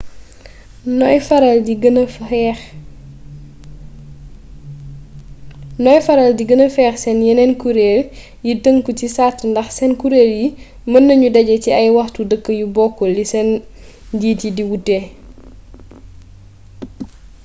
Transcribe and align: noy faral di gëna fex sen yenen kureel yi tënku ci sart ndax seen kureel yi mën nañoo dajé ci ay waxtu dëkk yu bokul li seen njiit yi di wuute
noy 0.99 1.17
faral 6.07 6.31
di 6.37 6.43
gëna 6.49 6.65
fex 6.75 6.95
sen 7.03 7.19
yenen 7.27 7.51
kureel 7.61 8.01
yi 8.45 8.53
tënku 8.63 8.91
ci 8.99 9.07
sart 9.15 9.37
ndax 9.51 9.67
seen 9.77 9.93
kureel 10.01 10.31
yi 10.39 10.47
mën 10.91 11.03
nañoo 11.07 11.33
dajé 11.35 11.55
ci 11.63 11.69
ay 11.79 11.89
waxtu 11.97 12.21
dëkk 12.31 12.45
yu 12.59 12.65
bokul 12.75 13.11
li 13.17 13.25
seen 13.31 13.49
njiit 14.15 14.39
yi 14.45 14.51
di 14.57 14.63
wuute 14.69 14.97